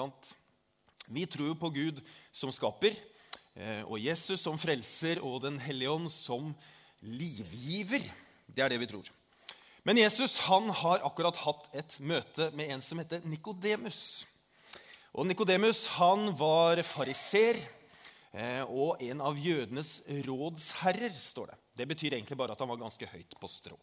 [0.00, 0.34] sant?
[1.10, 2.02] Vi tror på Gud
[2.32, 2.94] som skaper,
[3.54, 6.52] eh, og Jesus som frelser og Den hellige ånd som
[7.02, 8.04] livgiver.
[8.46, 9.08] Det er det vi tror.
[9.82, 14.26] Men Jesus han har akkurat hatt et møte med en som heter Nikodemus.
[15.16, 15.86] Og Nikodemus
[16.38, 17.58] var fariser
[18.32, 19.98] eh, og en av jødenes
[20.28, 21.58] rådsherrer, står det.
[21.80, 23.78] Det betyr egentlig bare at han var ganske høyt på strå.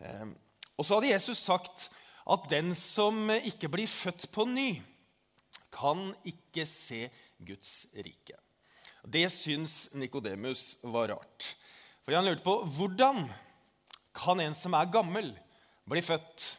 [0.00, 0.30] Eh,
[0.76, 1.90] og så hadde Jesus sagt
[2.26, 4.70] at den som ikke blir født på ny,
[5.76, 7.06] kan ikke se
[7.38, 8.38] Guds rike.
[9.06, 11.52] Det syns Nikodemus var rart.
[12.02, 13.26] Fordi han lurte på hvordan
[14.16, 15.34] kan en som er gammel,
[15.86, 16.54] bli født?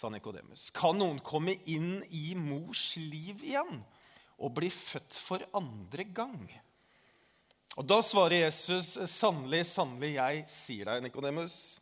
[0.00, 0.70] sa Nikodemus.
[0.72, 3.82] Kan noen komme inn i mors liv igjen
[4.40, 6.46] og bli født for andre gang?
[7.76, 11.80] Og Da svarer Jesus, 'Sannelig, sannelig, jeg sier deg, Nikodemus.'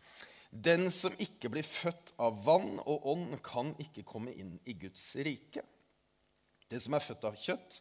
[0.50, 5.14] Den som ikke blir født av vann og ånd, kan ikke komme inn i Guds
[5.16, 5.60] rike.
[6.68, 7.78] Det som er født av kjøtt,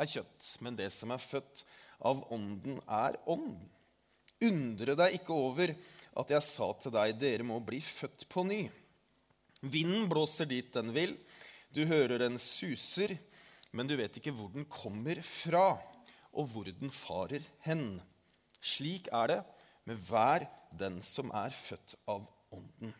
[0.00, 1.64] er kjøtt, men det som er født
[2.08, 3.58] av ånden, er ånd.
[4.40, 5.74] Undre deg ikke over
[6.20, 8.62] at jeg sa til deg, dere må bli født på ny.
[9.60, 11.12] Vinden blåser dit den vil,
[11.70, 13.12] du hører den suser,
[13.76, 15.76] men du vet ikke hvor den kommer fra,
[16.32, 18.00] og hvor den farer hen.
[18.60, 19.40] Slik er det
[19.88, 20.48] med hver
[20.80, 22.90] den som er født av Ånden.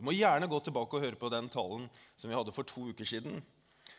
[0.00, 1.82] Du må gjerne gå tilbake og høre på den talen
[2.16, 3.42] som vi hadde for to uker siden.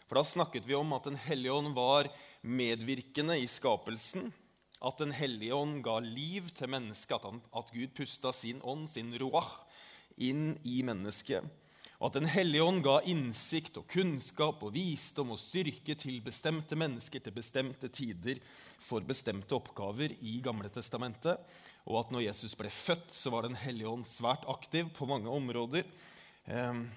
[0.09, 2.09] For Da snakket vi om at Den hellige ånd var
[2.41, 4.31] medvirkende i skapelsen
[4.81, 9.13] at Den hellige ånd ga liv til mennesket, at, at Gud pusta sin ånd, sin
[9.21, 9.61] roah,
[10.17, 11.45] inn i mennesket.
[12.01, 16.73] Og at Den hellige ånd ga innsikt og kunnskap og visdom og styrke til bestemte
[16.73, 18.39] mennesker til bestemte tider
[18.81, 21.37] for bestemte oppgaver i Gamle testamentet.
[21.85, 25.29] Og at når Jesus ble født, så var Den hellige ånd svært aktiv på mange
[25.29, 25.85] områder.
[26.49, 26.87] Ehm,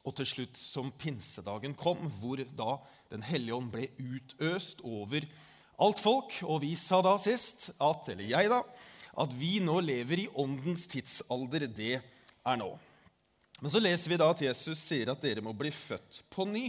[0.00, 2.78] og til slutt, som pinsedagen kom, hvor da
[3.12, 5.26] Den hellige ånd ble utøst over
[5.76, 6.38] alt folk.
[6.48, 8.62] Og vi sa da sist, at, eller jeg da,
[9.20, 11.68] at vi nå lever i åndens tidsalder.
[11.68, 12.70] Det er nå.
[13.62, 16.66] Men så leser vi da at Jesus sier at dere må bli født på ny.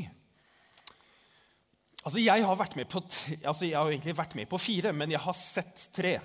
[2.03, 3.01] Altså, Jeg har vært med på,
[3.41, 6.19] altså jeg har egentlig vært med på fire, men jeg har sett tre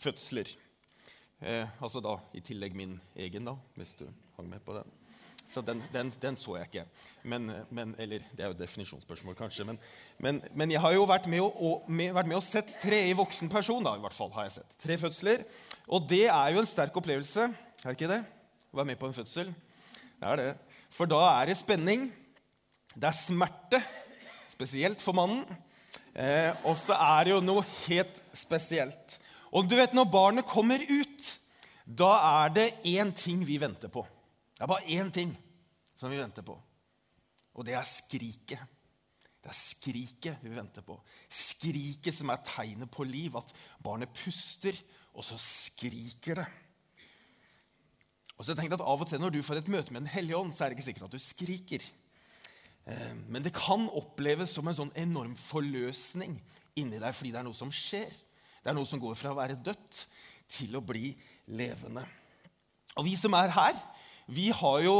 [0.00, 0.48] fødsler.
[1.44, 4.06] Eh, altså da i tillegg min egen, da, hvis du
[4.38, 4.92] hang med på den.
[5.50, 6.86] Så den, den, den, så jeg ikke.
[7.28, 9.66] Men, men, eller det er jo et definisjonsspørsmål, kanskje.
[9.68, 9.78] Men,
[10.18, 13.52] men, men, jeg har jo vært med, og, og, med, med sett tre i voksen
[13.52, 13.84] person.
[13.84, 14.80] da, i hvert fall har jeg sett.
[14.82, 15.44] Tre fødsler.
[15.92, 17.50] Og det er jo en sterk opplevelse.
[17.84, 18.22] Er det ikke det?
[18.72, 19.52] Å være med på en fødsel.
[20.20, 20.50] Det er det.
[20.94, 22.08] For da er det spenning.
[22.94, 23.80] Det er smerte.
[24.54, 25.42] Spesielt for mannen.
[26.14, 29.18] Eh, og så er det jo noe helt spesielt.
[29.54, 31.32] Og du vet, når barnet kommer ut,
[31.84, 32.12] da
[32.44, 34.04] er det én ting vi venter på.
[34.54, 35.34] Det er bare én ting
[35.98, 36.54] som vi venter på.
[37.54, 38.62] Og det er skriket.
[39.44, 40.96] Det er skriket vi venter på.
[41.28, 43.34] Skriket som er tegnet på liv.
[43.36, 43.52] At
[43.82, 44.78] barnet puster,
[45.14, 46.46] og så skriker det.
[48.34, 50.38] Og så jeg at Av og til når du får et møte med Den hellige
[50.38, 51.84] ånd, så er det ikke sikkert at du skriker.
[52.86, 56.36] Eh, men det kan oppleves som en sånn enorm forløsning
[56.80, 58.10] inni deg fordi det er noe som skjer.
[58.64, 60.04] Det er noe som går fra å være dødt
[60.50, 61.12] til å bli
[61.54, 62.04] levende.
[62.98, 63.78] Og vi som er her,
[64.26, 64.98] vi har jo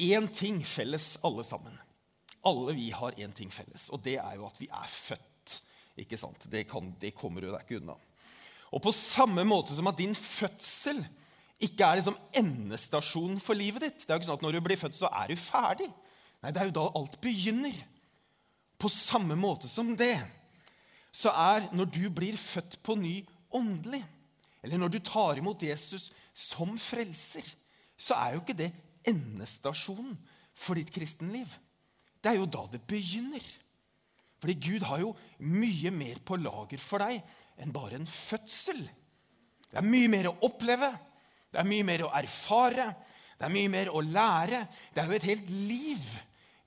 [0.00, 1.76] én ting felles, alle sammen.
[2.46, 5.56] Alle vi har én ting felles, og det er jo at vi er født.
[6.00, 6.46] Ikke sant?
[6.48, 7.96] Det, kan, det kommer du deg ikke unna.
[8.70, 11.02] Og på samme måte som at din fødsel
[11.60, 14.02] ikke er liksom endestasjonen for livet ditt.
[14.02, 15.88] Det er jo ikke sånn at Når du blir født, så er du ferdig.
[16.40, 17.74] Nei, Det er jo da alt begynner.
[18.80, 20.16] På samme måte som det
[21.10, 23.16] så er når du blir født på ny
[23.56, 24.02] åndelig,
[24.62, 27.46] eller når du tar imot Jesus som frelser,
[27.98, 28.70] så er jo ikke det
[29.08, 30.14] endestasjonen
[30.54, 31.50] for ditt kristenliv.
[32.20, 33.42] Det er jo da det begynner.
[34.40, 35.12] Fordi Gud har jo
[35.44, 37.20] mye mer på lager for deg
[37.60, 38.80] enn bare en fødsel.
[39.70, 40.88] Det er mye mer å oppleve,
[41.50, 42.88] det er mye mer å erfare,
[43.40, 44.64] det er mye mer å lære.
[44.94, 46.08] Det er jo et helt liv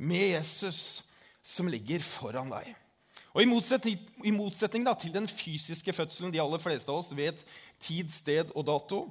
[0.02, 1.04] med Jesus
[1.44, 2.72] som ligger foran deg.
[3.34, 7.42] Og I motsetning, i motsetning til den fysiske fødselen de aller fleste av oss vet
[7.81, 9.04] tid, sted og dato,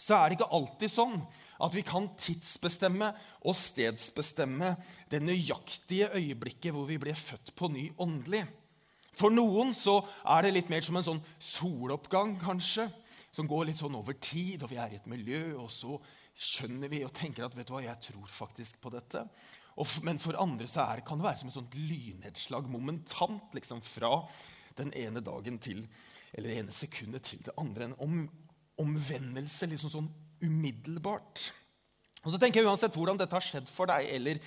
[0.00, 1.16] så er det ikke alltid sånn
[1.60, 3.10] at vi kan tidsbestemme
[3.44, 4.72] og stedsbestemme
[5.12, 8.46] det nøyaktige øyeblikket hvor vi ble født på ny åndelig.
[9.18, 12.86] For noen så er det litt mer som en sånn soloppgang, kanskje,
[13.30, 15.96] som går litt sånn over tid, og vi er i et miljø, og så
[16.40, 19.22] skjønner vi og tenker at vet du hva, jeg tror faktisk på dette.
[19.78, 23.82] Og, men for andre så er, kan det være som et sånt lynnedslag momentant liksom
[23.84, 24.24] fra
[24.78, 25.84] den ene dagen til
[26.32, 27.88] eller det ene sekundet til det andre.
[27.90, 28.18] En om,
[28.80, 30.10] omvendelse liksom sånn
[30.44, 31.50] umiddelbart.
[32.22, 34.40] Og så tenker jeg Uansett hvordan dette har skjedd for deg, eller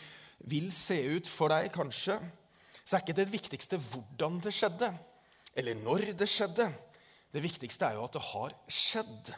[0.50, 2.18] vil se ut for deg, kanskje,
[2.84, 4.90] så er ikke det viktigste hvordan det skjedde,
[5.60, 6.68] eller når det skjedde.
[7.34, 9.34] Det viktigste er jo at det har skjedd.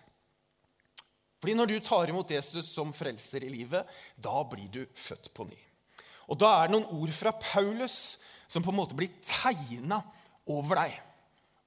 [1.39, 3.87] Fordi når du tar imot Jesus som frelser i livet,
[4.17, 5.59] da blir du født på ny.
[6.27, 8.17] Og da er det noen ord fra Paulus
[8.51, 10.01] som på en måte blir tegna
[10.51, 10.95] over deg.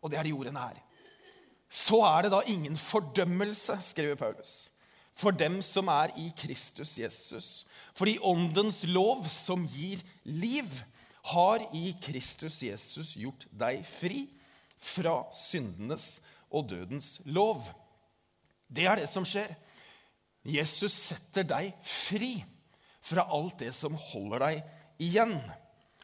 [0.02, 0.80] Og det er de ordene her.
[1.68, 4.68] Så er det da ingen fordømmelse, skriver Paulus
[5.18, 7.48] for dem som er i Kristus Jesus.
[7.98, 10.68] Fordi Åndens lov, som gir liv,
[11.32, 14.28] har i Kristus Jesus gjort deg fri
[14.78, 16.18] fra syndenes
[16.50, 17.66] og dødens lov.
[18.68, 19.52] Det er det som skjer.
[20.48, 22.38] Jesus setter deg fri
[23.04, 24.62] fra alt det som holder deg
[25.08, 25.34] igjen.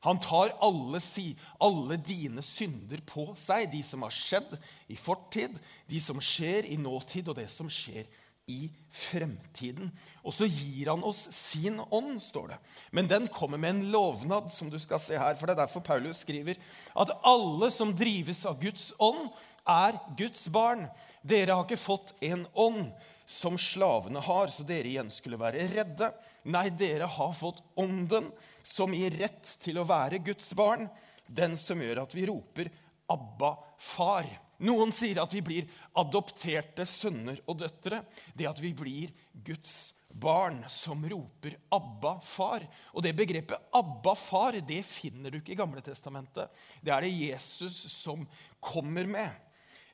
[0.05, 1.31] Han tar alle, si,
[1.65, 4.53] alle, dine synder på seg, de som har skjedd
[4.93, 5.57] i fortid,
[5.89, 9.89] de som skjer i nåtid, og det som skjer i i fremtiden.
[10.23, 12.59] Og så gir han oss sin ånd, står det.
[12.95, 15.39] Men den kommer med en lovnad, som du skal se her.
[15.39, 16.61] For det er derfor Paulus skriver
[16.93, 19.31] at alle som drives av Guds ånd,
[19.65, 20.87] er Guds barn.
[21.25, 22.93] Dere har ikke fått en ånd
[23.27, 26.11] som slavene har, så dere igjen skulle være redde.
[26.53, 28.29] Nei, dere har fått ånden,
[28.63, 30.87] som gir rett til å være Guds barn.
[31.27, 32.69] Den som gjør at vi roper
[33.09, 34.44] 'Abba, far'.
[34.63, 35.67] Noen sier at vi blir
[35.99, 38.05] adopterte sønner og døtre.
[38.35, 42.69] Det at vi blir Guds barn som roper 'Abba, far'.
[42.95, 46.51] Og det begrepet 'Abba, far' det finner du ikke i Gamle testamentet.
[46.83, 48.29] Det er det Jesus som
[48.61, 49.31] kommer med.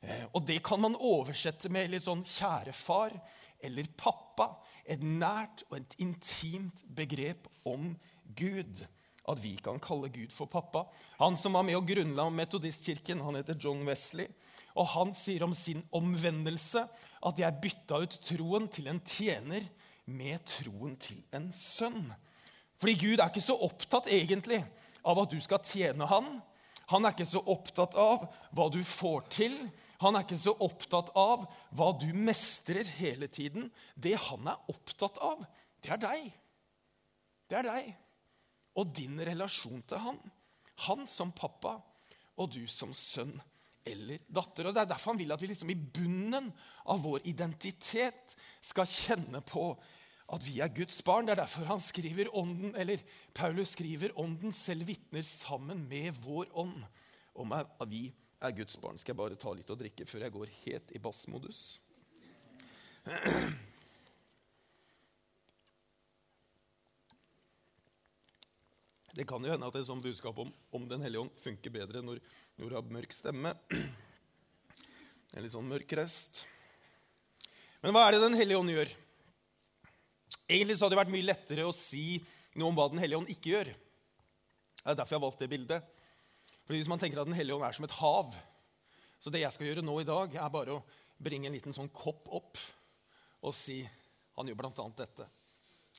[0.01, 3.19] Eh, og det kan man oversette med litt sånn 'kjære far'
[3.63, 4.55] eller 'pappa'.
[4.85, 7.97] Et nært og et intimt begrep om
[8.35, 8.87] Gud
[9.31, 10.85] at vi kan kalle Gud for pappa.
[11.19, 14.27] Han som var med og grunnla Metodistkirken, han heter John Wesley.
[14.79, 16.85] Og han sier om sin omvendelse
[17.27, 19.65] at jeg bytta ut troen til en tjener
[20.11, 22.11] med troen til en sønn.
[22.81, 24.61] Fordi Gud er ikke så opptatt egentlig
[25.05, 26.29] av at du skal tjene han.
[26.91, 28.25] Han er ikke så opptatt av
[28.55, 29.55] hva du får til.
[30.01, 31.45] Han er ikke så opptatt av
[31.77, 33.69] hva du mestrer hele tiden.
[33.95, 35.43] Det han er opptatt av,
[35.83, 36.31] det er deg.
[37.51, 37.91] Det er deg
[38.79, 40.19] og din relasjon til han.
[40.87, 41.77] Han som pappa
[42.39, 43.33] og du som sønn
[43.85, 44.67] eller datter.
[44.67, 46.51] Og Det er derfor han vil at vi liksom i bunnen
[46.85, 49.73] av vår identitet skal kjenne på
[50.31, 51.27] at vi er Guds barn.
[51.27, 53.01] Det er derfor han skriver ånden, eller
[53.35, 56.85] Paulus skriver ånden selv vitner sammen med vår ånd
[57.35, 58.07] om at vi
[58.41, 58.97] er Guds barn.
[58.97, 61.65] Skal jeg bare ta litt å drikke før jeg går helt i bassmodus?
[69.11, 72.03] Det kan jo hende at et sånt budskap om, om Den hellige ånd funker bedre
[72.05, 72.21] når,
[72.57, 73.53] du har mørk stemme.
[75.31, 76.41] En litt sånn mørk rest.
[77.79, 78.91] Men hva er det Den hellige ånd gjør?
[80.51, 82.19] Egentlig så hadde det vært mye lettere å si
[82.59, 83.71] noe om hva Den hellige ånd ikke gjør.
[83.71, 85.87] Det er derfor jeg har valgt det bildet.
[86.65, 88.35] Fordi Hvis man tenker at Den hellige ånd er som et hav
[89.21, 90.83] Så det jeg skal gjøre nå i dag, er bare å
[91.21, 92.61] bringe en liten sånn kopp opp
[93.41, 93.79] og si
[94.37, 94.83] han gjør bl.a.
[94.97, 95.25] dette.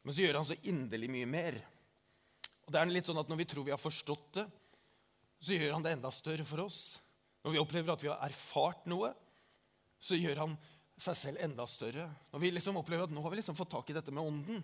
[0.03, 1.57] Men så gjør han så inderlig mye mer.
[2.73, 4.47] Det er litt sånn at Når vi tror vi har forstått det,
[5.43, 7.01] så gjør han det enda større for oss.
[7.43, 9.11] Når vi opplever at vi har erfart noe,
[9.99, 10.53] så gjør han
[11.03, 12.07] seg selv enda større.
[12.31, 14.63] Når vi liksom opplever at nå har vi liksom fått tak i dette med ånden,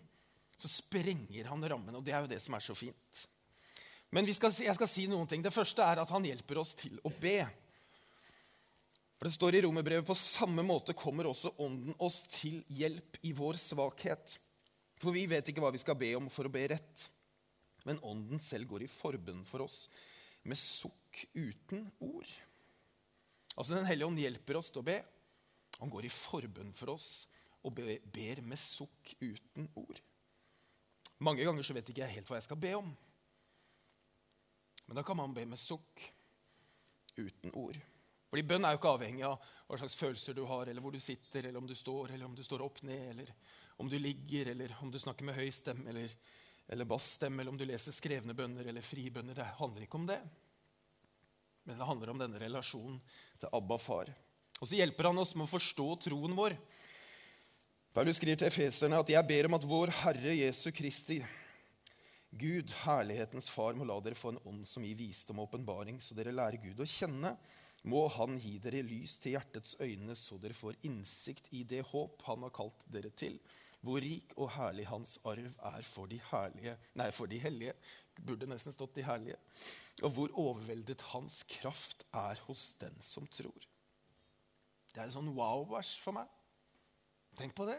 [0.58, 1.98] så sprenger han rammen.
[1.98, 3.24] Og det er jo det som er så fint.
[4.14, 5.42] Men skal, jeg skal si noen ting.
[5.42, 7.42] Det første er at han hjelper oss til å be.
[9.18, 13.34] For Det står i Romerbrevet på samme måte kommer også Ånden oss til hjelp i
[13.34, 14.38] vår svakhet.
[15.02, 17.08] For vi vet ikke hva vi skal be om for å be rett
[17.86, 19.86] men Ånden selv går i forbønn for oss
[20.48, 22.28] med sukk uten ord.
[23.56, 24.98] Altså Den hellige ånd hjelper oss til å be.
[25.78, 27.26] Han går i forbønn for oss
[27.66, 30.00] og ber med sukk uten ord.
[31.26, 32.90] Mange ganger så vet ikke jeg helt hva jeg skal be om.
[34.86, 36.04] Men da kan man be med sukk
[37.18, 37.78] uten ord.
[38.28, 41.00] Fordi Bønn er jo ikke avhengig av hva slags følelser du har, eller hvor du
[41.00, 43.32] sitter, eller om du står, eller om du står opp ned, eller
[43.80, 46.12] om du ligger, eller om du snakker med høy stemme, eller
[46.68, 49.34] eller bassstemme, eller om du leser skrevne bønner eller fribønner.
[49.38, 50.18] Det handler ikke om det.
[51.64, 52.98] Men det handler om denne relasjonen
[53.40, 54.12] til Abba far.
[54.58, 56.56] Og så hjelper han oss med å forstå troen vår.
[57.94, 61.24] Paulus skriver til efeserne at 'jeg ber om at vår Herre Jesu Kristi,
[62.30, 66.14] Gud, herlighetens far, må la dere få en ånd som gir visdom og åpenbaring, så
[66.14, 67.36] dere lærer Gud å kjenne.
[67.84, 72.22] Må Han gi dere lys til hjertets øyne, så dere får innsikt i det håp
[72.22, 73.40] Han har kalt dere til
[73.84, 77.74] hvor rik og herlig hans arv er for de herlige Nei, for de hellige.
[78.18, 79.38] Burde nesten stått de herlige.
[80.02, 83.68] Og hvor overveldet hans kraft er hos den som tror.
[84.90, 86.26] Det er en sånn wow-vers for meg.
[87.38, 87.78] Tenk på det.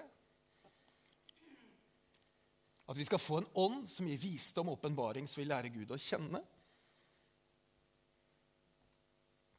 [2.89, 5.91] At vi skal få en ånd som gir visdom og åpenbaring, så vi lærer Gud
[5.93, 6.41] å kjenne.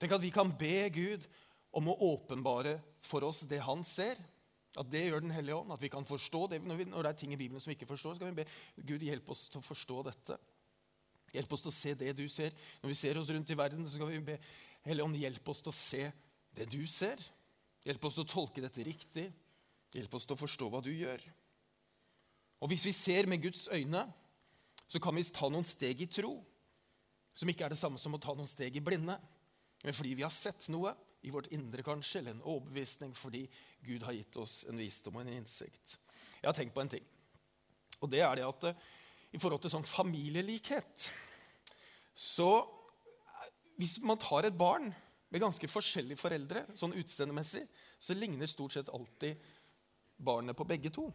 [0.01, 1.29] Tenk at vi kan be Gud
[1.77, 4.17] om å åpenbare for oss det han ser.
[4.79, 5.73] At det gjør Den hellige ånd.
[5.75, 6.63] At vi kan forstå det.
[6.63, 8.45] Når, vi, når det er ting i Bibelen som vi ikke forstår, så kan vi
[8.45, 10.39] be Gud hjelpe oss til å forstå dette.
[11.35, 12.55] Hjelp oss til å se det du ser.
[12.83, 14.39] Når vi ser oss rundt i verden, så skal vi be
[14.87, 16.07] Hellige Ånd, hjelp oss til å se
[16.57, 17.21] det du ser.
[17.85, 19.27] Hjelp oss til å tolke dette riktig.
[19.95, 21.23] Hjelp oss til å forstå hva du gjør.
[22.61, 24.05] Og hvis vi ser med Guds øyne,
[24.91, 26.35] så kan vi ta noen steg i tro.
[27.37, 29.17] Som ikke er det samme som å ta noen steg i blinde.
[29.85, 33.45] Men fordi vi har sett noe i vårt indre, kanskje, eller en overbevisning fordi
[33.85, 35.97] Gud har gitt oss en visdom og en innsikt.
[36.41, 37.07] Jeg har tenkt på en ting.
[38.01, 38.85] Og det er det at eh,
[39.37, 41.11] i forhold til sånn familielikhet
[42.19, 42.49] Så
[43.81, 44.91] hvis man tar et barn
[45.31, 47.63] med ganske forskjellige foreldre, sånn utseendemessig,
[47.97, 49.39] så ligner stort sett alltid
[50.21, 51.07] barnet på begge to.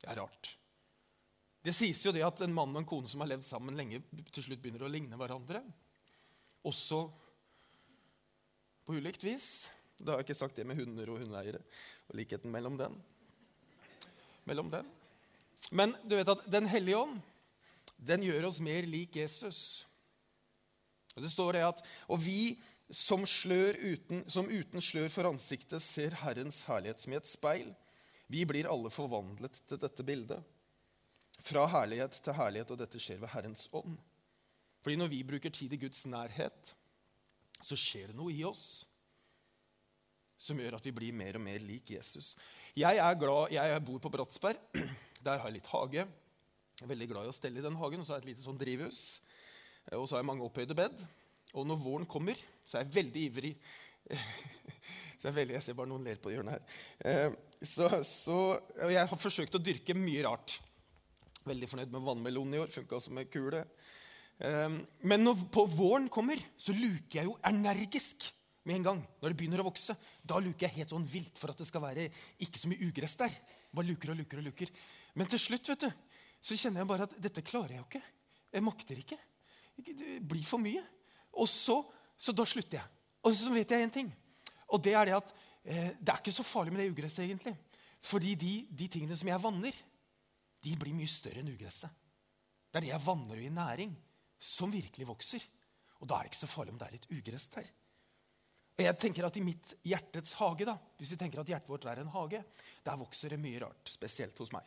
[0.00, 0.48] Det er rart.
[1.64, 4.00] Det sies jo det at en mann og en kone som har levd sammen lenge,
[4.32, 5.62] til slutt begynner å ligne hverandre.
[6.66, 7.04] Også
[8.84, 9.48] på ulikt vis.
[9.98, 11.62] Da har jeg ikke sagt det med hunder og hundeeiere
[12.08, 12.96] og likheten mellom den.
[14.48, 14.88] Mellom den.
[15.72, 17.20] Men du vet at Den hellige ånd
[18.04, 19.86] den gjør oss mer lik Jesus.
[21.14, 22.58] Og det står det at, Og vi
[22.90, 27.70] som, uten, som uten slør for ansiktet ser Herrens herlighet som i et speil,
[28.28, 30.42] vi blir alle forvandlet til dette bildet
[31.44, 33.98] fra herlighet til herlighet, og dette skjer ved Herrens ånd.
[34.84, 36.74] Fordi når vi bruker tid i Guds nærhet,
[37.64, 38.84] så skjer det noe i oss
[40.44, 42.34] som gjør at vi blir mer og mer lik Jesus.
[42.76, 44.60] Jeg er glad, jeg bor på Bratsberg.
[45.24, 46.04] Der har jeg litt hage.
[46.74, 48.02] Jeg er veldig glad i å stelle i den hagen.
[48.02, 49.02] Og så har jeg et lite sånn drivhus.
[49.94, 51.00] Og så har jeg mange opphøyde bed.
[51.54, 53.54] Og når våren kommer, så er jeg veldig ivrig.
[55.18, 56.78] så jeg, veldig, jeg ser bare noen ler på hjørnet her.
[57.08, 58.38] Eh, så, så,
[58.90, 60.58] jeg har forsøkt å dyrke mye rart.
[61.46, 62.74] Veldig fornøyd med vannmelonen i år.
[62.74, 63.62] Funka som en kule.
[64.42, 68.26] Ehm, men når på våren kommer, så luker jeg jo energisk
[68.64, 69.02] med en gang.
[69.20, 69.96] Når det begynner å vokse.
[70.24, 72.08] Da luker jeg helt sånn vilt for at det skal være
[72.42, 73.36] ikke så mye ugress der.
[73.74, 74.72] Bare luker og luker og luker.
[75.14, 75.90] Men til slutt vet du,
[76.44, 78.04] så kjenner jeg bare at dette klarer jeg jo ikke.
[78.54, 79.20] Jeg makter ikke.
[79.76, 80.82] Det blir for mye.
[81.40, 81.80] Og så,
[82.16, 82.90] så da slutter jeg.
[83.24, 84.10] Og så vet jeg én ting.
[84.72, 85.32] Og det er det at
[85.64, 87.54] eh, det er ikke så farlig med det ugresset, egentlig.
[88.04, 89.76] Fordi de, de tingene som jeg vanner,
[90.64, 91.92] de blir mye større enn ugresset.
[92.68, 93.92] Det er det jeg vanner i næring,
[94.38, 95.44] som virkelig vokser.
[96.00, 97.68] Og da er det ikke så farlig om det er litt ugress der.
[98.74, 101.86] Og jeg tenker at I mitt hjertets hage, da, hvis vi tenker at hjertet vårt
[101.86, 102.40] er en hage,
[102.82, 104.66] der vokser det mye rart, spesielt hos meg.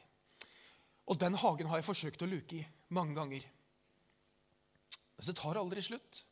[1.07, 2.63] Og den hagen har jeg forsøkt å luke i
[2.95, 3.43] mange ganger.
[5.17, 6.24] Men så tar det aldri slutt.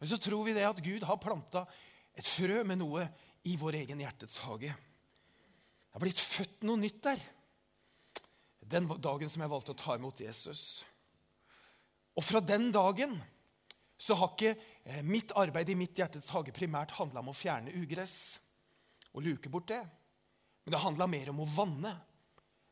[0.00, 1.64] Men så tror vi det at Gud har planta
[2.16, 3.06] et frø med noe
[3.46, 4.74] i vår egen hjertets hage.
[4.74, 7.22] Det har blitt født noe nytt der
[8.66, 10.82] den dagen som jeg valgte å ta imot Jesus.
[12.16, 13.14] Og fra den dagen
[13.96, 14.54] så har ikke
[14.84, 18.38] eh, mitt arbeid i mitt hjertets hage primært handla om å fjerne ugress
[19.16, 19.82] og luke bort det.
[20.64, 21.94] Men det handla mer om å vanne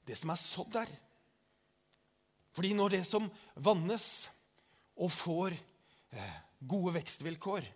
[0.05, 0.91] det som er sådd der.
[2.55, 4.09] Fordi når det som vannes
[5.01, 7.67] og får eh, gode vekstvilkår,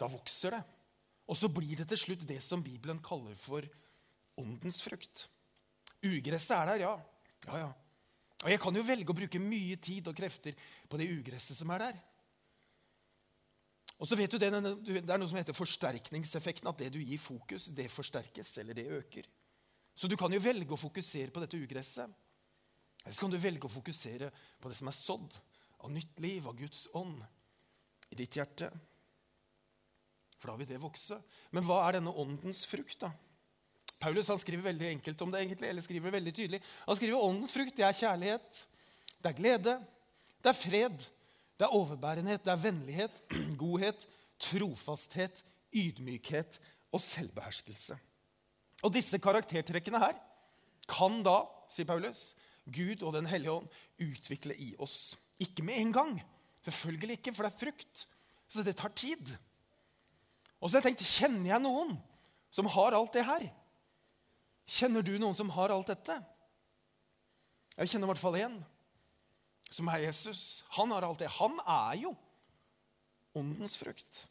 [0.00, 0.62] da vokser det.
[1.30, 3.66] Og så blir det til slutt det som Bibelen kaller for
[4.40, 5.26] åndens frukt.
[6.04, 6.94] Ugresset er der, ja.
[7.48, 7.70] Ja, ja.
[8.44, 10.56] Og jeg kan jo velge å bruke mye tid og krefter
[10.88, 12.02] på det ugresset som er der.
[13.96, 16.68] Og så vet du det, det er noe som heter forsterkningseffekten.
[16.68, 19.28] At det du gir fokus, det forsterkes, eller det øker.
[19.96, 22.10] Så du kan jo velge å fokusere på dette ugresset.
[23.04, 25.38] Eller så kan du velge å fokusere på det som er sådd
[25.84, 27.22] av nytt liv, av Guds ånd,
[28.12, 28.68] i ditt hjerte.
[30.36, 31.16] For da vil det vokse.
[31.56, 33.12] Men hva er denne åndens frukt, da?
[34.04, 36.60] Paulus han skriver veldig enkelt om det, egentlig, eller skriver veldig tydelig.
[36.84, 37.76] Han skriver åndens frukt.
[37.76, 38.58] Det er kjærlighet,
[39.24, 39.76] det er glede,
[40.44, 41.06] det er fred,
[41.56, 43.22] det er overbærenhet, det er vennlighet,
[43.62, 44.04] godhet,
[44.42, 45.40] trofasthet,
[45.72, 46.60] ydmykhet
[46.92, 47.96] og selvbeherskelse.
[48.84, 50.20] Og disse karaktertrekkene her
[50.90, 51.38] kan da,
[51.72, 52.34] sier Paulus,
[52.68, 53.72] Gud og Den hellige ånd
[54.04, 55.14] utvikle i oss.
[55.40, 56.14] Ikke med en gang.
[56.64, 58.06] Selvfølgelig ikke, for det er frukt.
[58.48, 59.32] Så det tar tid.
[60.60, 61.96] Og så har jeg tenkt, Kjenner jeg noen
[62.52, 63.48] som har alt det her?
[64.64, 66.16] Kjenner du noen som har alt dette?
[67.74, 68.54] Jeg kjenner i hvert fall én,
[69.68, 70.62] som er Jesus.
[70.76, 71.32] Han har alt det.
[71.40, 72.14] Han er jo
[73.34, 74.24] åndens frukt.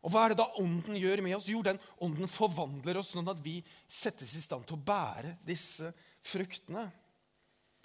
[0.00, 1.50] Og hva er det da ånden gjør med oss?
[1.50, 3.58] Jo, den ånden forvandler oss sånn at vi
[3.90, 5.90] settes i stand til å bære disse
[6.24, 6.86] fruktene.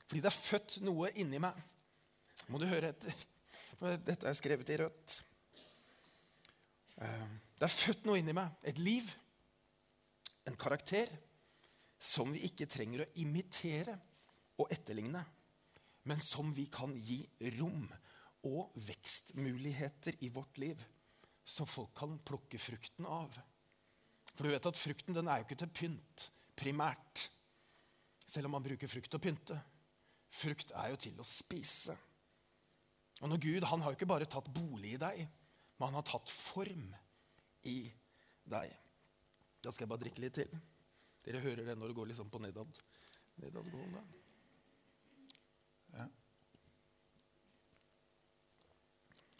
[0.05, 1.57] Fordi det er født noe inni meg.
[2.47, 3.25] Må du høre etter,
[3.79, 5.17] for dette er skrevet i rødt.
[7.01, 7.27] Eh,
[7.57, 8.53] det er født noe inni meg.
[8.63, 9.09] Et liv
[10.45, 11.09] en karakter
[12.01, 13.95] som vi ikke trenger å imitere
[14.61, 15.23] og etterligne,
[16.05, 17.23] men som vi kan gi
[17.57, 17.87] rom
[18.45, 20.81] og vekstmuligheter i vårt liv,
[21.45, 23.33] så folk kan plukke frukten av.
[24.35, 27.27] For du vet at frukten den er jo ikke til pynt primært,
[28.25, 29.57] selv om man bruker frukt til å pynte.
[30.35, 31.95] Frukt er jo til å spise.
[33.23, 35.21] Og når Gud han har jo ikke bare tatt bolig i deg,
[35.77, 36.89] men han har tatt form
[37.69, 37.77] i
[38.45, 38.73] deg.
[39.65, 40.51] Da skal jeg bare drikke litt til.
[41.25, 42.81] Dere hører det når det går liksom på nedad,
[43.41, 44.03] nedadgående.
[45.95, 46.05] Ja.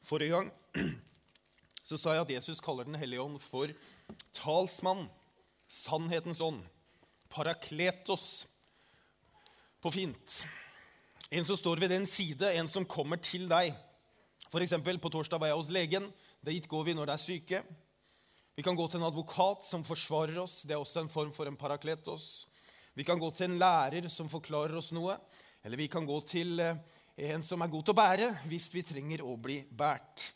[0.05, 0.49] Forrige gang
[1.87, 3.69] så sa jeg at Jesus kaller Den hellige ånd for
[4.33, 5.05] talsmann,
[5.69, 6.63] sannhetens ånd,
[7.29, 8.45] parakletos
[9.81, 10.41] på fint.
[11.29, 13.75] En som står ved den side, en som kommer til deg.
[14.49, 16.09] For eksempel, på torsdag var jeg hos legen.
[16.45, 17.65] Dit går vi når det er syke.
[18.55, 20.61] Vi kan gå til en advokat som forsvarer oss.
[20.63, 22.45] Det er også en form for en parakletos.
[22.95, 25.17] Vi kan gå til en lærer som forklarer oss noe.
[25.65, 26.79] Eller vi kan gå til eh,
[27.33, 30.29] en som er god til å bære, hvis vi trenger å bli båret.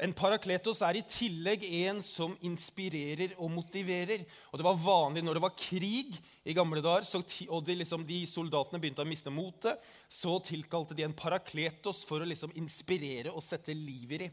[0.00, 4.24] En parakletos er i tillegg en som inspirerer og motiverer.
[4.48, 6.16] Og Det var vanlig når det var krig
[6.48, 7.04] i gamle dager,
[7.50, 12.22] og de, liksom, de, soldatene begynte å miste motet, så tilkalte de en parakletos for
[12.22, 14.30] å liksom, inspirere og sette liv i.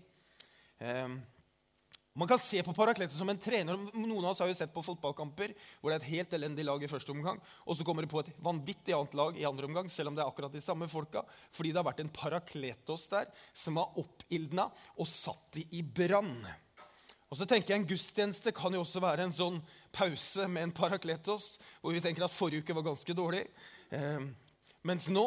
[0.79, 1.17] Um,
[2.15, 3.75] man kan se på Parakletos som en trener.
[3.93, 6.83] Noen av oss har jo sett på fotballkamper hvor det er et helt elendig lag
[6.83, 9.89] i første omgang, og så kommer det på et vanvittig annet lag i andre omgang,
[9.91, 13.27] selv om det er akkurat de samme folka, fordi det har vært en Parakletos der
[13.51, 16.37] som har oppildna og satt de i brann.
[17.27, 19.59] Og så tenker jeg En gudstjeneste kan jo også være en sånn
[19.95, 23.43] pause med en Parakletos, hvor vi tenker at forrige uke var ganske dårlig.
[23.91, 24.23] Eh,
[24.87, 25.25] mens nå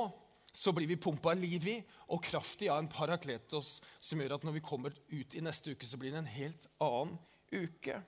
[0.58, 1.76] så blir vi pumpa liv i
[2.10, 5.76] og kraft i av en parakletos som gjør at når vi kommer ut i neste
[5.76, 7.14] uke, så blir det en helt annen
[7.54, 8.00] uke.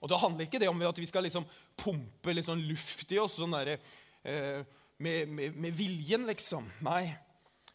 [0.00, 1.44] Og Da handler ikke det om at vi skal liksom
[1.76, 3.74] pumpe litt sånn luft i oss sånn der,
[4.22, 4.64] eh,
[4.98, 6.70] med, med, med, viljen, liksom.
[6.86, 7.12] Nei.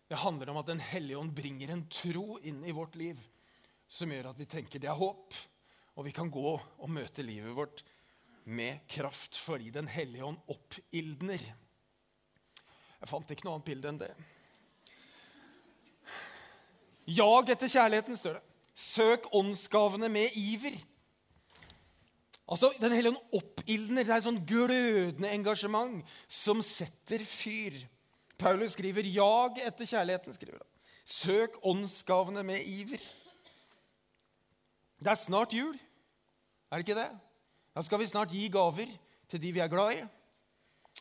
[0.09, 3.19] Det handler om at Den hellige ånd bringer en tro inn i vårt liv
[3.87, 5.35] som gjør at vi tenker det er håp,
[5.93, 7.83] og vi kan gå og møte livet vårt
[8.50, 11.43] med kraft fordi Den hellige ånd oppildner.
[13.03, 14.13] Jeg fant ikke noe annet bilde enn det.
[17.11, 18.44] Jag etter kjærligheten, står det.
[18.79, 20.77] Søk åndsgavene med iver.
[22.48, 24.07] Altså, Den hellige ånd oppildner.
[24.07, 27.75] Det er et sånn glødende engasjement som setter fyr.
[28.39, 30.33] Paulus skriver 'jag etter kjærligheten'.
[30.33, 30.72] skriver han.
[31.05, 33.03] Søk åndsgavene med iver.
[35.00, 35.75] Det er snart jul.
[36.72, 37.11] Er det ikke det?
[37.75, 38.87] Da skal vi snart gi gaver
[39.29, 40.07] til de vi er glad i.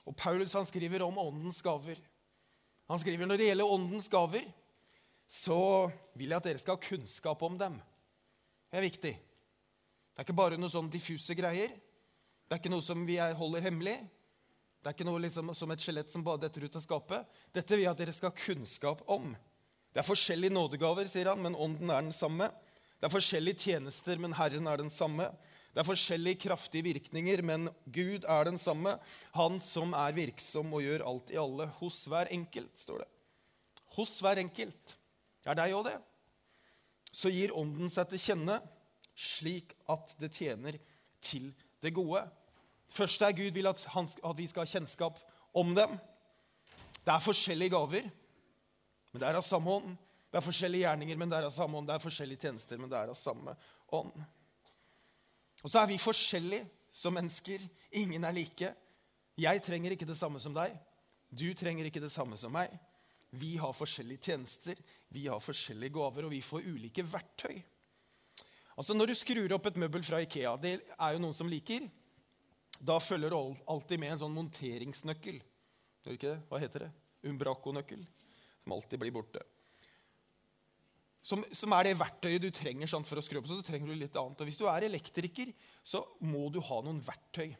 [0.08, 2.00] Og Paulus han skriver om åndens gaver.
[2.90, 4.48] Han skriver når det gjelder åndens gaver,
[5.28, 5.88] så
[6.18, 7.78] vil jeg at dere skal ha kunnskap om dem.
[8.68, 9.12] Det er viktig.
[9.12, 11.72] Det er ikke bare noe sånn diffuse greier.
[12.44, 13.94] Det er ikke noe som vi holder hemmelig.
[14.82, 17.40] Det er ikke noe liksom som et skjelett som bare detter ut av skapet.
[17.54, 19.30] Dette vil jeg at dere skal ha kunnskap om.
[19.92, 22.48] Det er forskjellige nådegaver, sier han, men ånden er den samme.
[22.98, 25.30] Det er forskjellige tjenester, men Herren er den samme.
[25.72, 28.98] Det er forskjellige kraftige virkninger, men Gud er den samme.
[29.32, 31.70] Han som er virksom og gjør alt i alle.
[31.78, 33.08] Hos hver enkelt, står det.
[33.96, 34.96] Hos hver enkelt.
[35.42, 35.96] Det er deg òg, det.
[37.12, 38.58] Så gir Ånden seg til kjenne
[39.18, 40.78] slik at det tjener
[41.24, 41.50] til
[41.82, 42.22] det gode.
[42.92, 45.20] Først er Gud vil at, han, at vi skal ha kjennskap
[45.56, 45.96] om dem.
[47.02, 48.08] Det er forskjellige gaver,
[49.12, 49.96] men det er av samme ånd.
[50.32, 51.88] Det er forskjellige gjerninger, men det er av samme ånd.
[51.88, 53.56] Det er forskjellige tjenester, men det er av samme
[53.92, 54.14] ånd.
[55.62, 57.62] Og så er vi forskjellige som mennesker.
[57.98, 58.72] Ingen er like.
[59.38, 60.74] Jeg trenger ikke det samme som deg.
[61.30, 62.72] Du trenger ikke det samme som meg.
[63.32, 64.76] Vi har forskjellige tjenester,
[65.08, 67.62] vi har forskjellige gaver, og vi får ulike verktøy.
[68.76, 71.86] Altså Når du skrur opp et møbel fra Ikea, det er jo noen som liker,
[72.76, 73.40] da følger det
[73.72, 75.40] alltid med en sånn monteringsnøkkel.
[76.04, 76.92] Hva heter det?
[77.30, 78.04] Umbraco-nøkkel.
[78.64, 79.44] Som alltid blir borte
[81.22, 83.48] som, som, er det verktøyet du trenger sant, for å skru opp.
[83.50, 84.40] Så, så trenger du litt annet.
[84.42, 85.52] Og Hvis du er elektriker,
[85.86, 87.52] så må du ha noen verktøy.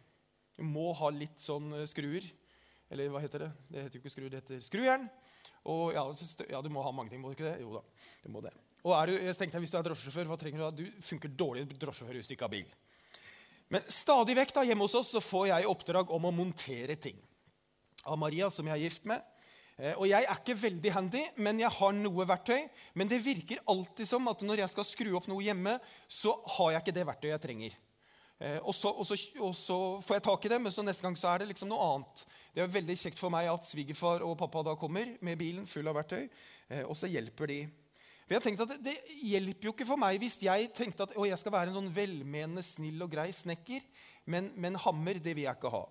[0.59, 2.27] Du må ha litt sånn uh, skruer.
[2.93, 3.53] Eller hva heter det?
[3.71, 5.07] Det heter jo ikke skruer, det heter skrujern.
[5.71, 6.03] Og ja,
[6.51, 7.63] ja, du må ha mange ting, må du ikke det?
[7.63, 7.83] Jo da,
[8.25, 8.53] du må det.
[8.83, 10.73] Og du, jeg tenkte, Hvis du er drosjesjåfør, hva trenger du da?
[10.75, 12.73] Du funker dårlig drosjesjåfør hvis du ikke har bil.
[13.73, 17.17] Men stadig vekk da, hjemme hos oss så får jeg oppdrag om å montere ting.
[18.03, 19.23] Av Maria, som jeg er gift med.
[19.83, 22.69] Eh, og jeg er ikke veldig handy, men jeg har noe verktøy.
[22.95, 25.75] Men det virker alltid som at når jeg skal skru opp noe hjemme,
[26.07, 27.81] så har jeg ikke det verktøyet jeg trenger.
[28.39, 31.03] Eh, og så, og, så, og så, får jeg tak i det, men så neste
[31.05, 32.25] gang så er det liksom noe annet.
[32.55, 35.91] Det er veldig kjekt for meg at svigerfar og pappa da kommer med bilen full
[35.91, 36.27] av verktøy,
[36.69, 37.63] eh, og så hjelper de.
[38.23, 38.95] For jeg tenkte at det,
[39.27, 42.63] hjelper jo ikke for meg hvis jeg tenkte at jeg skal være en sånn velmenende,
[42.67, 43.83] snill og grei snekker,
[44.31, 45.83] men, men hammer det vil jeg ikke ha.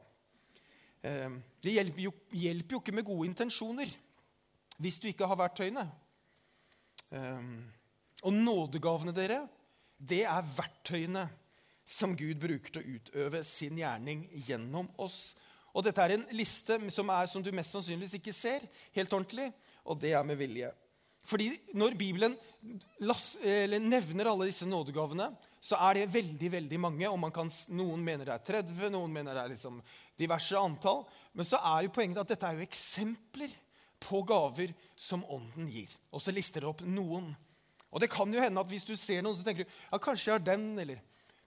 [1.02, 1.30] Eh,
[1.64, 3.90] det hjelper jo, hjelper jo ikke med gode intensjoner
[4.82, 5.84] hvis du ikke har verktøyene.
[7.14, 7.52] Eh,
[8.22, 9.44] og nådegavene, dere,
[9.98, 11.28] det er verktøyene
[11.86, 15.34] som Gud bruker til å utøve sin gjerning gjennom oss.
[15.72, 19.50] Og dette er en liste som, er, som du mest sannsynligvis ikke ser helt ordentlig,
[19.86, 20.72] og det er med vilje.
[21.28, 22.36] Fordi når Bibelen
[23.00, 25.30] nevner alle disse nådegavene,
[25.62, 27.10] så er det veldig veldig mange.
[27.10, 29.78] og kan, Noen mener det er 30, noen mener det er liksom
[30.19, 31.04] diverse antall.
[31.34, 33.54] Men så er jo poenget at dette er jo eksempler
[34.02, 35.91] på gaver som Ånden gir.
[36.12, 37.32] Og så lister det opp noen.
[37.91, 40.32] Og det kan jo hende at hvis du ser noen, så tenker du ja, kanskje
[40.32, 41.02] jeg har den, eller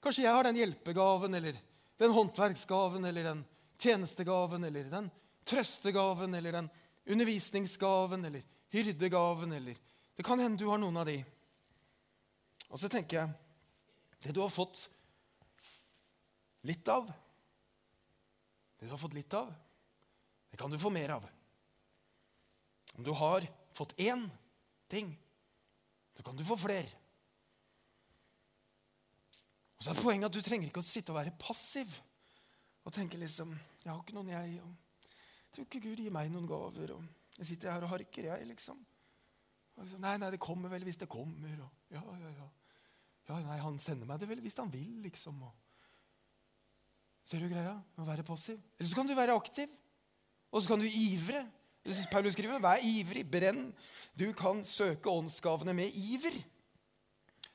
[0.05, 1.59] kanskje jeg har den hjelpegaven, eller
[2.01, 3.45] den håndverksgaven, eller den
[3.81, 5.11] tjenestegaven, eller den
[5.49, 6.71] trøstegaven, eller den
[7.11, 9.77] undervisningsgaven, eller hyrdegaven, eller
[10.15, 11.17] Det kan hende du har noen av de.
[12.71, 13.33] Og så tenker jeg
[14.23, 14.87] Det du har fått
[16.65, 17.11] litt av
[18.85, 19.49] Det du har fått litt av,
[20.53, 21.23] det kan du få mer av.
[22.99, 24.27] Om du har fått én
[24.93, 25.09] ting,
[26.13, 26.91] så kan du få flere.
[29.79, 31.97] Og så er Poenget at du trenger ikke å sitte og være passiv
[32.85, 34.61] og tenke liksom Jeg har ikke noen, jeg.
[34.61, 36.93] og jeg tror ikke Gud gir meg noen gaver.
[36.99, 38.85] og Jeg sitter her og harker, jeg, liksom.
[39.81, 41.57] Så, nei, nei, det kommer vel hvis det kommer.
[41.57, 42.53] Og, ja, ja, ja.
[43.33, 45.41] ja, nei, Han sender meg det vel hvis han vil, liksom.
[45.49, 45.64] Og,
[47.25, 47.75] ser du greia?
[47.97, 48.59] Å være passiv.
[48.79, 49.71] Eller så kan du være aktiv.
[50.55, 51.45] Og så kan du ivre.
[51.85, 53.69] Eller Paulus skriver, Vær ivrig, brenn.
[54.17, 56.37] Du kan søke åndsgavene med iver.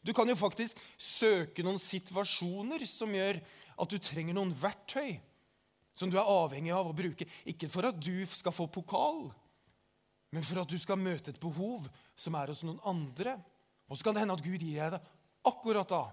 [0.04, 3.40] Du kan jo faktisk søke noen situasjoner som gjør
[3.80, 5.18] at du trenger noen verktøy
[5.96, 7.28] som du er avhengig av å bruke.
[7.50, 9.28] Ikke for at du skal få pokal,
[10.32, 13.36] men for at du skal møte et behov som er hos noen andre.
[13.90, 15.02] Og så kan det hende at Gud gir deg det
[15.50, 16.04] akkurat da,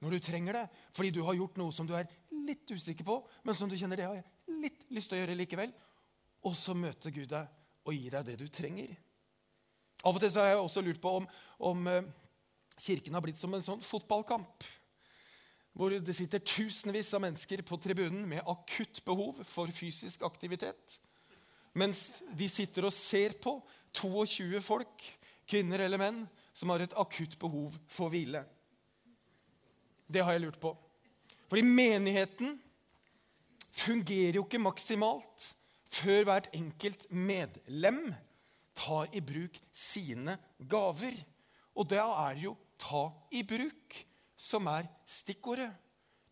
[0.00, 0.64] når du trenger det,
[0.96, 4.00] fordi du har gjort noe som du er litt usikker på, men som du kjenner
[4.00, 5.72] det har jeg litt lyst til å gjøre likevel.
[6.48, 7.50] Og så møter Gud deg
[7.84, 8.94] og gir deg det du trenger.
[10.00, 11.26] Av og til har jeg også lurt på om,
[11.68, 12.08] om eh,
[12.80, 14.64] Kirken har blitt som en sånn fotballkamp.
[15.76, 20.96] Hvor det sitter tusenvis av mennesker på tribunen med akutt behov for fysisk aktivitet.
[21.76, 23.58] Mens de sitter og ser på
[23.94, 25.04] 22 folk,
[25.50, 26.24] kvinner eller menn,
[26.56, 28.42] som har et akutt behov for hvile.
[30.10, 30.74] Det har jeg lurt på.
[31.50, 32.58] Fordi menigheten
[33.70, 35.50] fungerer jo ikke maksimalt
[35.90, 38.02] før hvert enkelt medlem
[38.78, 40.36] tar i bruk sine
[40.70, 41.14] gaver.
[41.74, 44.04] Og da er jo 'ta i bruk'
[44.36, 45.70] som er stikkordet.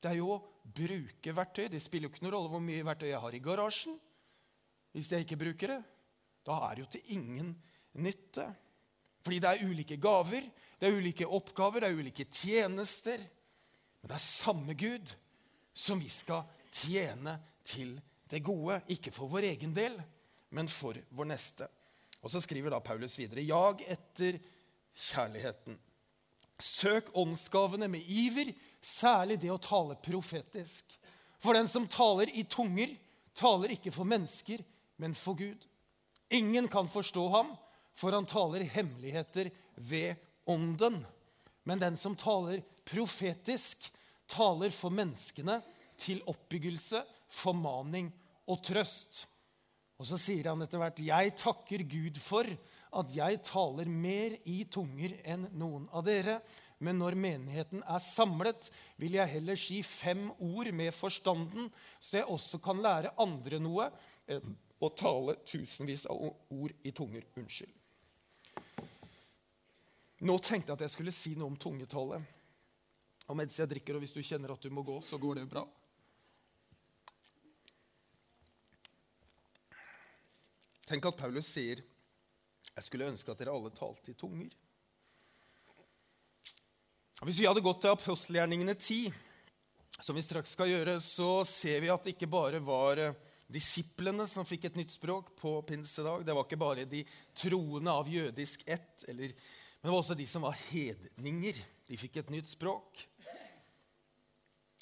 [0.01, 1.69] Det er jo å bruke verktøy.
[1.69, 3.99] Det spiller jo ikke noen rolle hvor mye verktøy jeg har i garasjen.
[4.93, 5.83] Hvis jeg ikke bruker det,
[6.47, 7.62] da er det jo til ingen
[7.95, 8.47] nytte.
[9.23, 10.47] Fordi det er ulike gaver,
[10.81, 13.19] det er ulike oppgaver, det er ulike tjenester.
[14.01, 15.15] Men det er samme Gud
[15.75, 17.97] som vi skal tjene til
[18.31, 18.81] det gode.
[18.93, 19.97] Ikke for vår egen del,
[20.55, 21.69] men for vår neste.
[22.23, 24.41] Og så skriver da Paulus videre.: Jag etter
[24.95, 25.79] kjærligheten.
[26.59, 28.51] Søk åndsgavene med iver,
[28.83, 30.97] særlig det å tale profetisk.
[31.39, 32.97] For den som taler i tunger,
[33.39, 34.65] taler ikke for mennesker,
[34.99, 35.63] men for Gud.
[36.35, 37.53] Ingen kan forstå ham,
[37.95, 40.19] for han taler hemmeligheter ved
[40.51, 41.05] ånden.
[41.63, 43.90] Men den som taler profetisk,
[44.29, 45.59] taler for menneskene
[45.98, 48.11] til oppbyggelse, formaning
[48.48, 49.27] og trøst.
[49.98, 52.46] Og så sier han etter hvert, 'Jeg takker Gud for
[52.98, 56.40] at jeg taler mer i tunger enn noen av dere.'
[56.81, 62.31] Men når menigheten er samlet, vil jeg heller si fem ord med forstanden, så jeg
[62.31, 63.88] også kan lære andre noe
[64.79, 66.22] å tale tusenvis av
[66.55, 67.27] ord i tunger.
[67.35, 67.74] Unnskyld.
[70.20, 72.22] Nå tenkte jeg at jeg skulle si noe om tungetallet.
[73.29, 75.51] Og mens jeg drikker, og hvis du kjenner at du må gå, så går det
[75.51, 75.67] bra.
[80.88, 81.83] Tenk at Paulus sier,
[82.79, 84.55] 'Jeg skulle ønske at dere alle talte i tunger'.
[87.27, 89.12] Hvis vi hadde gått til apostelgjerningene 10,
[90.01, 93.17] som vi straks skal gjøre, så ser vi at det ikke bare var eh,
[93.51, 96.23] disiplene som fikk et nytt språk på pinsedag.
[96.25, 97.03] Det var ikke bare de
[97.35, 99.35] troende av jødisk ett, eller,
[99.81, 101.59] men det var også de som var hedninger.
[101.88, 103.03] De fikk et nytt språk.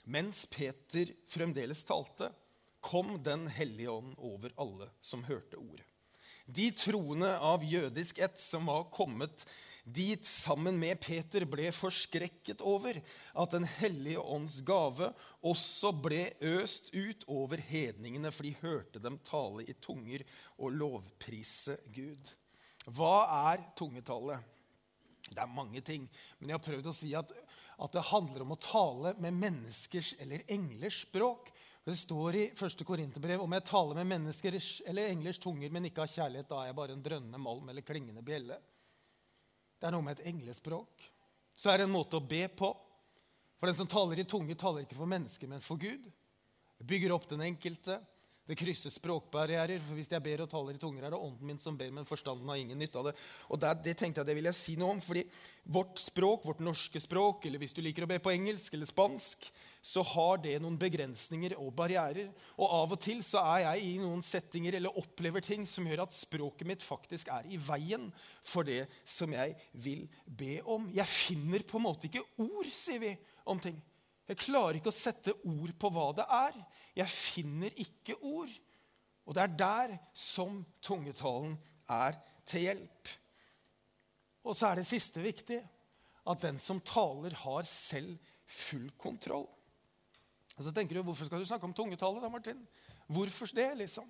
[0.06, 2.30] Mens Peter fremdeles talte,
[2.80, 5.86] kom Den hellige ånd over alle som hørte ordet.
[6.46, 9.42] De troende av jødisk ett som var kommet
[9.86, 13.00] dit sammen med Peter ble forskrekket over
[13.34, 15.12] at Den hellige ånds gave
[15.46, 20.22] også ble øst ut over hedningene, for de hørte dem tale i tunger
[20.58, 22.30] og lovprise Gud.
[22.86, 24.42] Hva er tungetallet?
[25.26, 26.06] Det er mange ting,
[26.38, 27.30] men jeg har prøvd å si at,
[27.76, 31.50] at det handler om å tale med menneskers eller englers språk.
[31.86, 32.84] Det står i 1.
[32.88, 36.70] Korinterbrev om jeg taler med menneskers eller englers tunger, men ikke har kjærlighet, da er
[36.70, 38.56] jeg bare en drønnende malm eller klingende bjelle.
[39.76, 41.04] Det er noe med et englespråk.
[41.56, 42.72] Så er det en måte å be på.
[43.56, 46.08] For den som taler i tunge, taler ikke for mennesker, men for Gud.
[46.84, 48.00] Bygger opp den enkelte.
[48.46, 49.80] Det krysser språkbarrierer.
[49.82, 52.06] for Hvis jeg ber og taler i tunger, er det ånden min som ber, men
[52.06, 53.16] forstanden har ingen nytte av det.
[53.50, 55.26] Og det, det tenkte jeg det vil jeg si noe om, fordi
[55.66, 59.48] Vårt språk, vårt norske språk, eller hvis du liker å be på engelsk eller spansk,
[59.82, 62.28] så har det noen begrensninger og barrierer.
[62.54, 66.04] Og av og til så er jeg i noen settinger eller opplever ting som gjør
[66.04, 68.06] at språket mitt faktisk er i veien
[68.46, 70.86] for det som jeg vil be om.
[70.94, 73.82] Jeg finner på en måte ikke ord, sier vi, om ting.
[74.26, 76.56] Jeg klarer ikke å sette ord på hva det er.
[76.98, 78.50] Jeg finner ikke ord.
[79.26, 81.54] Og det er der som tungetalen
[81.90, 83.12] er til hjelp.
[84.46, 85.60] Og så er det siste viktig
[86.26, 89.46] at den som taler, har selv full kontroll.
[90.56, 92.62] Og så tenker du, Hvorfor skal du snakke om tungetale, da, Martin?
[93.06, 94.06] Hvorfor det, liksom?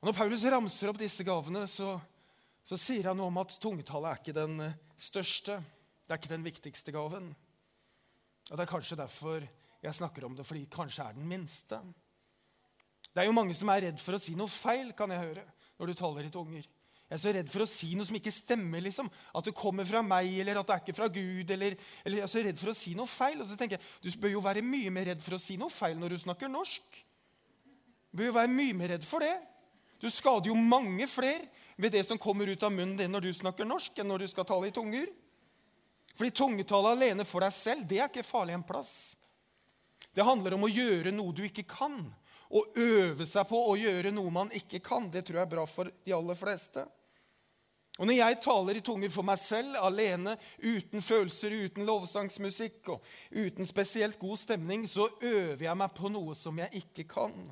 [0.00, 1.96] Og Når Paulus ramser opp disse gavene, så,
[2.64, 4.60] så sier han noe om at tungetale er ikke den
[5.00, 5.58] største.
[6.06, 7.32] Det er ikke den viktigste gaven.
[8.50, 9.46] Og Det er kanskje derfor
[9.82, 11.80] jeg snakker om det, fordi kanskje er den minste.
[13.14, 15.44] Det er jo mange som er redd for å si noe feil, kan jeg høre,
[15.78, 16.66] når du taler i tunger.
[17.06, 18.82] Jeg er så redd for å si noe som ikke stemmer.
[18.82, 19.08] liksom.
[19.38, 21.50] At det kommer fra meg, eller at det er ikke fra Gud.
[21.54, 23.38] Eller, eller Jeg er så redd for å si noe feil.
[23.42, 25.70] Og så tenker jeg, Du bør jo være mye mer redd for å si noe
[25.70, 26.98] feil når du snakker norsk.
[28.10, 29.36] Du bør jo være mye mer redd for det.
[30.02, 31.46] Du skader jo mange flere
[31.78, 34.28] ved det som kommer ut av munnen din når du snakker norsk, enn når du
[34.32, 35.06] skal tale i tunger.
[36.16, 39.14] Fordi tungetallet alene for deg selv det er ikke farlig en plass.
[40.16, 41.98] Det handler om å gjøre noe du ikke kan.
[42.48, 45.10] Å øve seg på å gjøre noe man ikke kan.
[45.12, 46.86] Det tror jeg er bra for de aller fleste.
[47.96, 53.04] Og Når jeg taler i tunger for meg selv, alene, uten følelser, uten lovsangsmusikk og
[53.32, 57.46] uten spesielt god stemning, så øver jeg meg på noe som jeg ikke kan.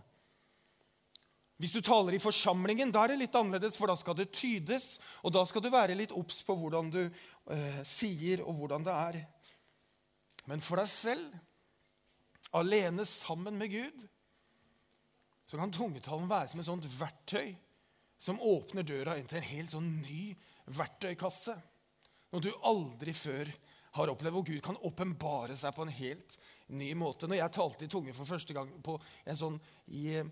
[1.61, 4.99] Hvis du taler i forsamlingen, da er det litt annerledes, for da skal det tydes.
[5.23, 7.01] Og da skal du være litt obs på hvordan du
[7.51, 9.21] uh, sier, og hvordan det er.
[10.51, 11.35] Men for deg selv,
[12.55, 14.05] alene sammen med Gud,
[15.45, 17.55] så kan tungetalen være som et sånt verktøy
[18.21, 20.33] som åpner døra inn til en helt sånn ny
[20.73, 21.57] verktøykasse.
[22.33, 23.51] Noe du aldri før
[23.95, 26.39] har opplevd, hvor Gud kan åpenbare seg på en helt
[26.75, 27.29] ny måte.
[27.29, 28.97] Når jeg talte i tunge for første gang på
[29.29, 29.61] en sånn
[29.93, 30.23] i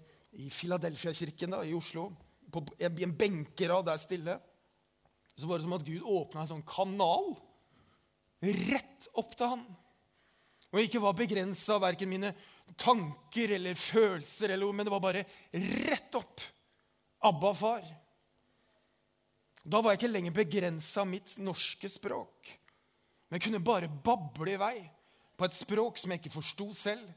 [0.41, 2.07] i Philadelphia-kirken i Oslo,
[2.53, 4.39] på, en benkerad der stille,
[5.39, 7.33] så var det som at Gud åpna en sånn kanal
[8.43, 9.63] rett opp til han.
[10.73, 12.33] Og jeg ikke var begrensa av verken mine
[12.81, 16.41] tanker eller følelser, eller, men det var bare rett opp.
[17.29, 17.85] Abba, far.
[19.63, 22.51] Da var jeg ikke lenger begrensa av mitt norske språk.
[23.29, 24.77] Men jeg kunne bare bable i vei
[25.39, 27.13] på et språk som jeg ikke forsto selv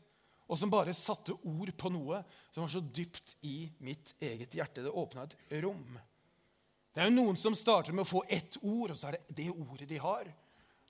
[0.45, 2.21] og som bare satte ord på noe
[2.53, 4.83] som var så dypt i mitt eget hjerte.
[4.85, 5.97] Det åpna et rom.
[6.95, 9.35] Det er jo Noen som starter med å få ett ord, og så er det
[9.35, 10.29] det ordet de har.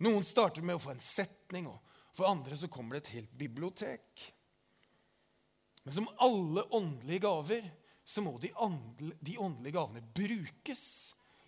[0.06, 1.80] Noen starter med å få en setning, og
[2.14, 4.22] for andre så kommer det et helt bibliotek.
[5.82, 7.66] Men som alle åndelige gaver
[8.06, 10.86] så må de, åndelige, de åndelige gavene brukes.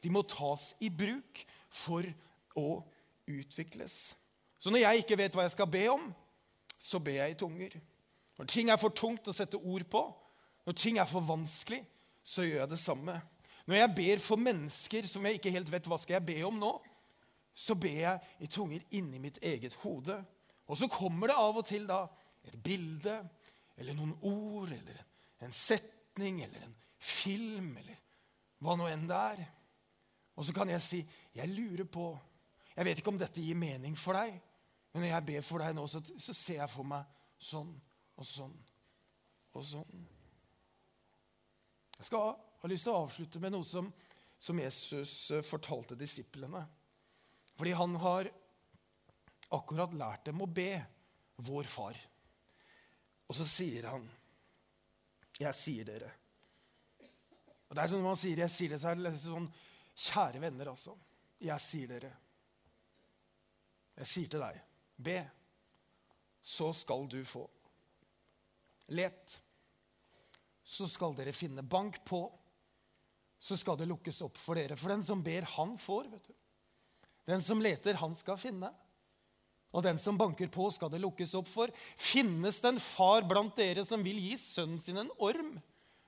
[0.01, 2.05] De må tas i bruk for
[2.57, 2.81] å
[3.29, 4.15] utvikles.
[4.57, 6.09] Så når jeg ikke vet hva jeg skal be om,
[6.81, 7.77] så ber jeg i tunger.
[8.41, 10.01] Når ting er for tungt å sette ord på,
[10.65, 11.83] når ting er for vanskelig,
[12.25, 13.21] så gjør jeg det samme.
[13.67, 16.55] Når jeg ber for mennesker som jeg ikke helt vet hva skal jeg be om
[16.61, 16.71] nå,
[17.57, 20.15] så ber jeg i tunger inni mitt eget hode.
[20.67, 22.03] Og så kommer det av og til da
[22.47, 23.17] et bilde
[23.77, 25.03] eller noen ord eller
[25.43, 27.99] en setning eller en film eller
[28.63, 29.43] hva nå enn det er.
[30.37, 32.17] Og så kan jeg si, 'Jeg lurer på
[32.75, 34.41] Jeg vet ikke om dette gir mening for deg,
[34.93, 37.05] men når jeg ber for deg nå, så, så ser jeg for meg
[37.39, 37.81] sånn
[38.17, 38.53] og sånn
[39.53, 40.07] og sånn.
[41.97, 43.89] Jeg skal ha lyst til å avslutte med noe som,
[44.37, 46.63] som Jesus eh, fortalte disiplene.
[47.57, 48.29] Fordi han har
[49.53, 50.71] akkurat lært dem å be
[51.47, 51.97] vår far.
[53.27, 54.07] Og så sier han,
[55.37, 56.13] 'Jeg sier dere'.
[57.69, 59.51] Og det er sånn Når man sier 'jeg sier det', så er det sånn
[59.97, 60.93] Kjære venner, altså.
[61.41, 62.11] Jeg sier dere.
[63.97, 64.59] Jeg sier til deg,
[64.95, 65.17] be,
[66.45, 67.49] så skal du få.
[68.93, 69.39] Let,
[70.61, 71.65] så skal dere finne.
[71.65, 72.21] Bank på,
[73.39, 74.75] så skal det lukkes opp for dere.
[74.79, 76.09] For den som ber, han får.
[76.11, 76.35] vet du.
[77.27, 78.71] Den som leter, han skal finne.
[79.75, 81.71] Og den som banker på, skal det lukkes opp for.
[81.99, 85.57] Finnes det en far blant dere som vil gi sønnen sin en orm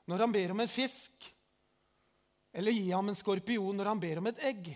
[0.10, 1.12] når han ber om en fisk?
[2.56, 4.72] Eller gi ham en skorpion når han ber om et egg?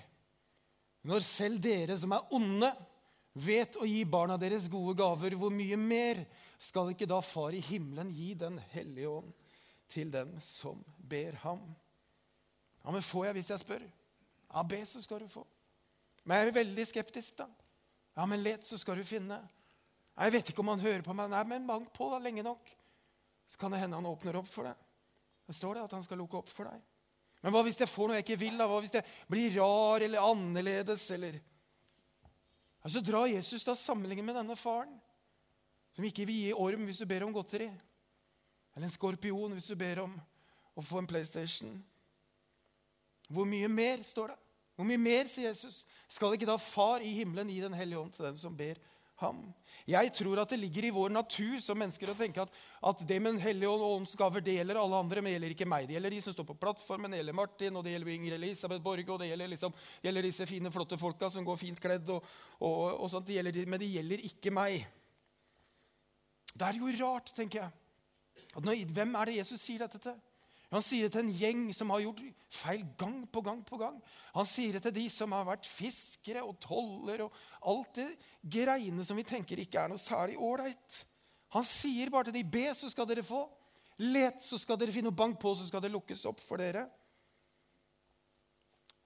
[1.07, 2.69] Når selv dere som er onde,
[3.33, 6.21] vet å gi barna deres gode gaver, hvor mye mer
[6.61, 9.31] skal ikke da Far i himmelen gi Den hellige ånd
[9.89, 11.63] til den som ber ham?
[12.83, 13.83] Ja, men får jeg hvis jeg spør?
[14.53, 15.45] Ja, be, så skal du få.
[16.23, 17.47] Men jeg er veldig skeptisk, da.
[18.13, 19.39] Ja, men let, så skal du finne.
[20.13, 21.31] Jeg vet ikke om han hører på meg.
[21.31, 22.69] Nei, men bank på da, lenge nok.
[23.49, 24.77] Så kan det hende han åpner opp for deg.
[25.47, 26.83] Det står det at han skal lukke opp for deg.
[27.43, 28.59] Men hva hvis jeg får noe jeg ikke vil?
[28.59, 28.67] da?
[28.69, 31.07] Hva hvis jeg blir rar eller annerledes?
[31.11, 31.39] eller...
[32.83, 34.91] Altså drar Jesus da sammenlignet med denne faren,
[35.95, 37.69] som ikke vil gi orm hvis du ber om godteri,
[38.73, 40.17] eller en skorpion hvis du ber om
[40.75, 41.77] å få en PlayStation.
[43.33, 44.39] Hvor mye mer, står det?
[44.77, 48.13] Hvor mye mer, sier Jesus, skal ikke da Far i himmelen gi Den hellige ånd
[48.15, 48.79] til den som ber
[49.21, 49.43] ham?
[49.89, 52.53] Jeg tror at det ligger i vår natur som mennesker å tenke at,
[52.89, 55.35] at det med Den hellige ånd og ånds gaver det gjelder alle andre, men det
[55.35, 55.87] gjelder ikke meg.
[55.89, 58.85] Det gjelder de som står på plattformen, det gjelder Martin, og det gjelder Ingrid Elisabeth
[58.85, 62.09] Borge, og det gjelder, liksom, det gjelder disse fine, flotte folka som går fint kledd,
[62.15, 63.27] og, og, og sånt.
[63.27, 64.85] Det gjelder, men det gjelder ikke meg.
[66.53, 67.73] Det er jo rart, tenker jeg.
[68.63, 70.17] Når, hvem er det Jesus sier dette til?
[70.73, 72.21] Han sier det til en gjeng som har gjort
[72.53, 73.99] feil gang på gang på gang.
[74.33, 77.35] Han sier det til de som har vært fiskere og toller og
[77.69, 78.07] alt det
[78.41, 81.03] greiene som vi tenker ikke er noe særlig ålreit.
[81.53, 83.45] Han sier bare til de, be, så skal dere få.
[84.01, 85.13] Let, så skal dere finne.
[85.13, 86.87] Bank på, så skal det lukkes opp for dere.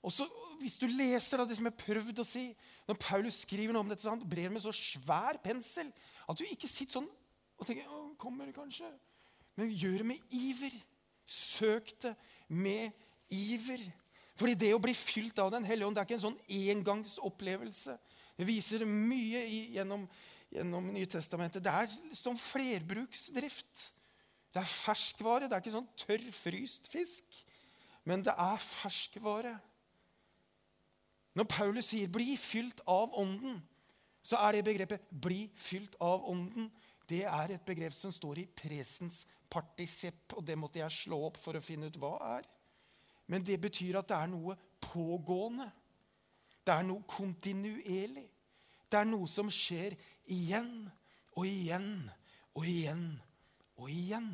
[0.07, 0.27] Og så,
[0.57, 2.47] Hvis du leser det som jeg prøvde å si
[2.87, 5.91] Når Paulus skriver noe om dette, så han brer med så svær pensel
[6.27, 7.09] at du ikke sitter sånn
[7.57, 8.87] og tenker å, kommer det kanskje?
[9.57, 10.73] Men gjør det med iver.
[11.27, 12.15] Søk det
[12.47, 12.91] med
[13.29, 13.83] iver.
[14.37, 17.97] Fordi det å bli fylt av Den hellige ånd det er ikke en sånn engangsopplevelse.
[18.37, 20.05] Det viser mye i, gjennom,
[20.53, 21.63] gjennom Nytestamentet.
[21.65, 23.87] Det er som flerbruksdrift.
[24.53, 25.49] Det er ferskvare.
[25.49, 27.41] Det er ikke sånn tørrfryst fisk.
[28.07, 29.57] Men det er ferskvare.
[31.37, 33.61] Når Paulus sier 'bli fylt av Ånden',
[34.23, 36.71] så er det begrepet 'bli fylt av Ånden'
[37.07, 41.39] det er et begrep som står i presens partisipp, og det måtte jeg slå opp
[41.39, 42.47] for å finne ut hva er.
[43.31, 45.67] Men det betyr at det er noe pågående.
[46.63, 48.25] Det er noe kontinuerlig.
[48.87, 49.95] Det er noe som skjer
[50.31, 50.87] igjen
[51.35, 51.91] og igjen
[52.55, 53.05] og igjen
[53.77, 54.31] og igjen.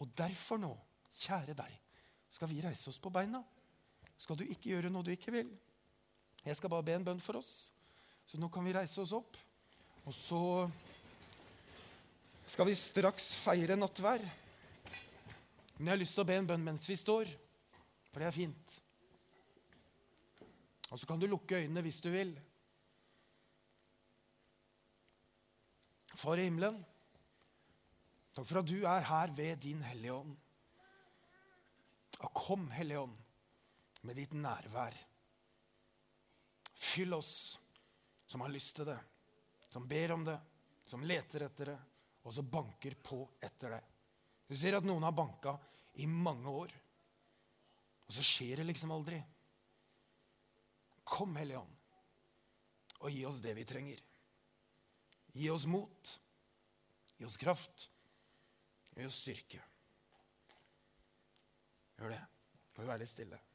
[0.00, 0.72] Og derfor nå,
[1.16, 1.76] kjære deg,
[2.32, 3.40] skal vi reise oss på beina.
[4.20, 5.52] Skal du ikke gjøre noe du ikke vil.
[6.44, 7.70] Jeg skal bare be en bønn for oss.
[8.26, 9.36] Så nå kan vi reise oss opp.
[10.06, 10.40] Og så
[12.46, 14.22] skal vi straks feire nattvær.
[15.76, 17.30] Men jeg har lyst til å be en bønn mens vi står,
[18.12, 18.76] for det er fint.
[20.92, 22.30] Og så kan du lukke øynene hvis du vil.
[26.16, 26.78] Far i himmelen,
[28.32, 30.38] takk for at du er her ved din Hellige Ånd.
[32.24, 33.18] Og kom, Hellige Ånd,
[34.06, 34.96] med ditt nærvær.
[36.76, 37.34] Fyll oss
[38.30, 38.96] som har lyst til det,
[39.68, 40.38] som ber om det,
[40.88, 41.76] som leter etter det
[42.26, 43.82] og så banker på etter det.
[44.50, 45.54] Du ser at noen har banka
[46.02, 46.74] i mange år,
[48.06, 49.20] og så skjer det liksom aldri.
[51.06, 51.76] Kom, Hellige Ånd,
[52.98, 54.02] og gi oss det vi trenger.
[55.36, 56.12] Gi oss mot.
[57.16, 57.88] Gi oss kraft.
[58.96, 59.60] Gi oss styrke.
[61.96, 62.22] Gjør det.
[62.74, 63.45] Får vi være litt stille.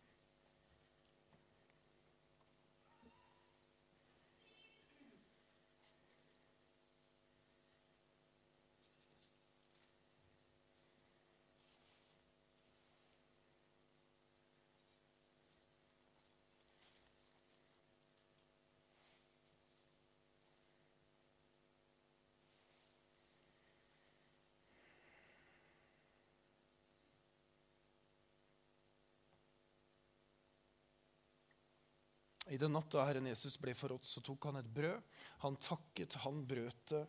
[32.51, 34.99] I den natt da Herren Jesus ble forrådt, så tok han et brød.
[35.45, 37.05] Han takket, han brøt det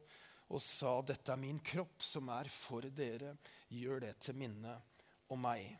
[0.53, 3.33] og sa, 'Dette er min kropp, som er for dere.
[3.73, 4.77] Gjør det til minne
[5.33, 5.73] om meg.'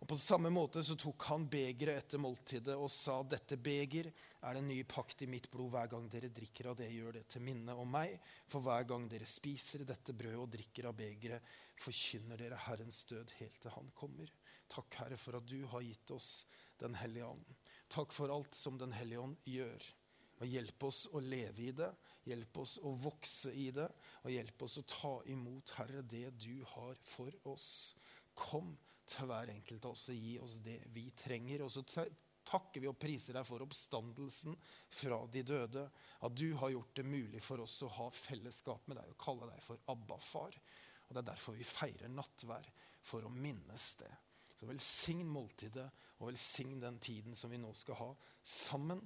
[0.00, 4.54] Og På samme måte så tok han begeret etter måltidet og sa, 'Dette beger er
[4.56, 5.74] den nye pakt i mitt blod.
[5.74, 8.16] Hver gang dere drikker av det, gjør det til minne om meg.'
[8.48, 11.44] For hver gang dere spiser dette brødet og drikker av begeret,
[11.76, 14.32] forkynner dere Herrens død helt til Han kommer.
[14.70, 16.46] Takk, Herre, for at du har gitt oss
[16.80, 17.59] Den hellige ånden.
[17.90, 19.86] Takk for alt som Den hellige ånd gjør.
[20.40, 21.90] Og Hjelp oss å leve i det,
[22.24, 23.88] hjelp oss å vokse i det,
[24.22, 27.92] og hjelp oss å ta imot, Herre, det du har for oss.
[28.38, 28.72] Kom
[29.10, 31.66] til hver enkelt av oss og gi oss det vi trenger.
[31.66, 34.56] Og så takker vi og priser deg for oppstandelsen
[35.02, 35.84] fra de døde.
[36.24, 39.50] At du har gjort det mulig for oss å ha fellesskap med deg og kalle
[39.50, 40.56] deg for Abba-far.
[41.08, 42.72] Og Det er derfor vi feirer nattvær,
[43.02, 44.10] for å minnes det.
[44.60, 45.86] Så velsign måltidet,
[46.20, 48.08] og velsign den tiden som vi nå skal ha
[48.44, 49.00] sammen.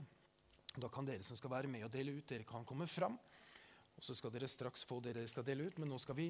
[0.74, 3.14] Da kan dere som skal være med og dele ut, dere kan komme fram.
[3.94, 6.26] Og så skal dere straks få det dere skal dele ut, men nå skal vi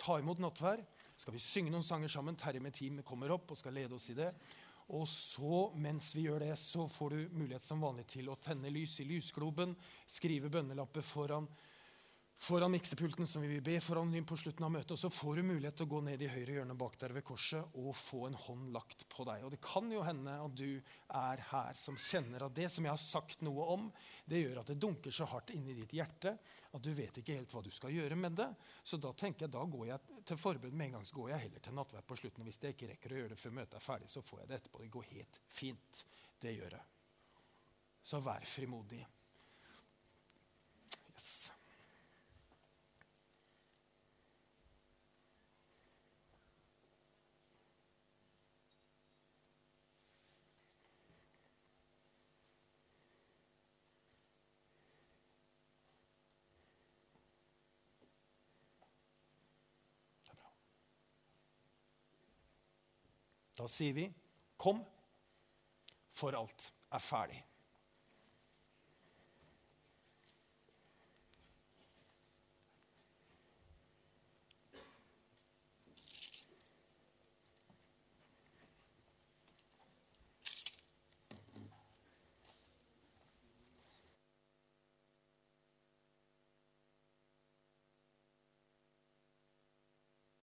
[0.00, 0.80] ta imot nattvær.
[1.20, 2.40] Skal vi synge noen sanger sammen.
[2.40, 4.30] Terje med team kommer opp og skal lede oss i det.
[4.96, 8.72] Og så, mens vi gjør det, så får du mulighet som vanlig til å tenne
[8.72, 9.76] lys i lysgloben,
[10.08, 11.52] skrive bønnelapper foran
[12.38, 14.92] foran miksepulten som vi vil be foran på slutten av møtet.
[14.96, 17.24] Og så får du mulighet til å gå ned i høyre hjørne bak der ved
[17.24, 19.44] korset og få en hånd lagt på deg.
[19.44, 20.80] Og det kan jo hende at du
[21.14, 23.88] er her som kjenner at det som jeg har sagt noe om,
[24.28, 26.36] det gjør at det dunker så hardt inni ditt hjerte
[26.74, 28.50] at du vet ikke helt hva du skal gjøre med det.
[28.82, 31.06] Så da tenker jeg, da går jeg til forbud med en gang.
[31.08, 32.44] Så går jeg heller til nattverd på slutten.
[32.44, 34.50] Og hvis jeg ikke rekker å gjøre det før møtet er ferdig, så får jeg
[34.50, 34.82] det etterpå.
[34.82, 36.06] Det går helt fint.
[36.42, 36.88] Det gjør jeg.
[38.04, 39.04] Så vær frimodig.
[63.64, 64.12] Da sier vi,
[64.58, 64.84] 'Kom,
[66.12, 67.44] for alt er ferdig'.